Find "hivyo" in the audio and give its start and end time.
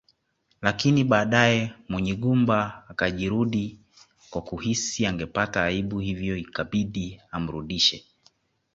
5.99-6.37